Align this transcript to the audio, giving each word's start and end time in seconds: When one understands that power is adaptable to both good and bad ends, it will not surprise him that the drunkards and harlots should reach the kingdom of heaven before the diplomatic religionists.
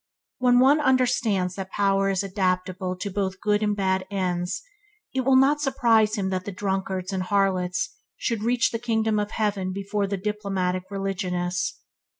When 0.39 0.57
one 0.57 0.79
understands 0.79 1.53
that 1.53 1.69
power 1.69 2.09
is 2.09 2.23
adaptable 2.23 2.95
to 2.95 3.11
both 3.11 3.39
good 3.39 3.61
and 3.61 3.75
bad 3.75 4.07
ends, 4.09 4.63
it 5.13 5.21
will 5.21 5.35
not 5.35 5.61
surprise 5.61 6.15
him 6.15 6.31
that 6.31 6.43
the 6.43 6.51
drunkards 6.51 7.13
and 7.13 7.21
harlots 7.21 7.91
should 8.17 8.41
reach 8.41 8.71
the 8.71 8.79
kingdom 8.79 9.19
of 9.19 9.29
heaven 9.29 9.71
before 9.71 10.07
the 10.07 10.17
diplomatic 10.17 10.85
religionists. 10.89 11.79